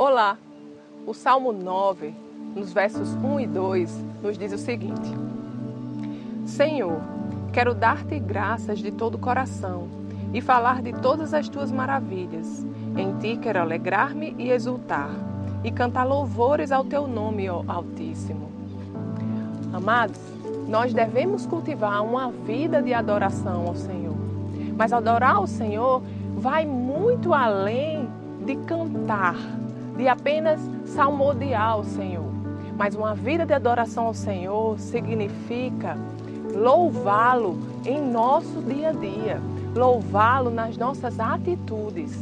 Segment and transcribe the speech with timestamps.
[0.00, 0.38] Olá!
[1.04, 2.14] O Salmo 9,
[2.54, 5.10] nos versos 1 e 2, nos diz o seguinte:
[6.46, 7.00] Senhor,
[7.52, 9.88] quero dar-te graças de todo o coração
[10.32, 12.64] e falar de todas as tuas maravilhas.
[12.96, 15.10] Em ti quero alegrar-me e exultar
[15.64, 18.52] e cantar louvores ao teu nome, ó Altíssimo.
[19.72, 20.20] Amados,
[20.68, 24.14] nós devemos cultivar uma vida de adoração ao Senhor.
[24.76, 26.00] Mas adorar o Senhor
[26.36, 28.08] vai muito além
[28.46, 29.34] de cantar
[29.98, 32.30] de apenas salmodiar o Senhor.
[32.76, 35.98] Mas uma vida de adoração ao Senhor significa
[36.54, 39.40] louvá-lo em nosso dia a dia,
[39.74, 42.16] louvá-lo nas nossas atitudes.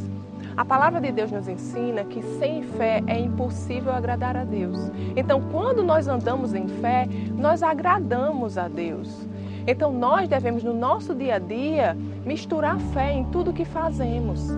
[0.57, 4.79] A palavra de Deus nos ensina que sem fé é impossível agradar a Deus.
[5.15, 7.07] Então, quando nós andamos em fé,
[7.37, 9.27] nós agradamos a Deus.
[9.67, 14.49] Então, nós devemos, no nosso dia a dia, misturar fé em tudo que fazemos.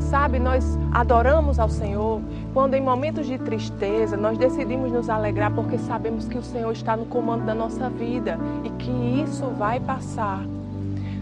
[0.00, 2.20] Sabe, nós adoramos ao Senhor
[2.54, 6.96] quando em momentos de tristeza nós decidimos nos alegrar porque sabemos que o Senhor está
[6.96, 10.40] no comando da nossa vida e que isso vai passar.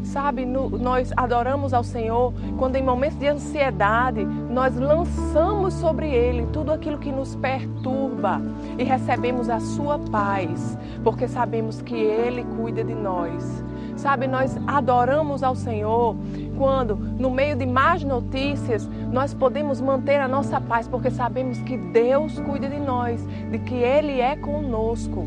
[0.04, 6.46] Sabe, no, nós adoramos ao Senhor quando em momentos de ansiedade nós lançamos sobre Ele
[6.52, 8.40] tudo aquilo que nos perturba
[8.78, 13.64] e recebemos a Sua paz, porque sabemos que Ele cuida de nós.
[13.96, 16.14] Sabe, nós adoramos ao Senhor
[16.56, 21.76] quando, no meio de más notícias, nós podemos manter a nossa paz, porque sabemos que
[21.76, 25.26] Deus cuida de nós, de que Ele é conosco.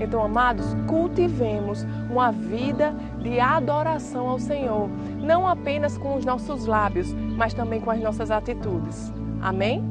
[0.00, 4.88] Então, amados, cultivemos uma vida de adoração ao Senhor,
[5.20, 9.12] não apenas com os nossos lábios, mas também com as nossas atitudes.
[9.40, 9.82] Amém?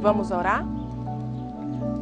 [0.00, 0.64] Vamos orar?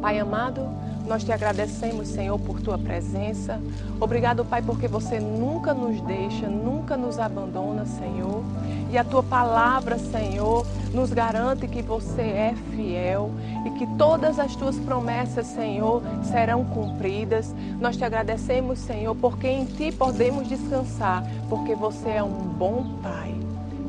[0.01, 0.61] Pai amado,
[1.09, 3.59] nós te agradecemos, Senhor, por tua presença.
[3.99, 8.43] Obrigado, Pai, porque você nunca nos deixa, nunca nos abandona, Senhor.
[8.91, 13.31] E a tua palavra, Senhor, nos garante que você é fiel
[13.65, 17.55] e que todas as tuas promessas, Senhor, serão cumpridas.
[17.81, 23.33] Nós te agradecemos, Senhor, porque em ti podemos descansar, porque você é um bom Pai.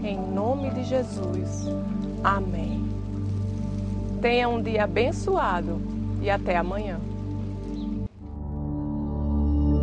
[0.03, 1.69] Em nome de Jesus.
[2.25, 2.89] Amém.
[4.23, 5.79] Tenha um dia abençoado
[6.23, 7.10] e até amanhã.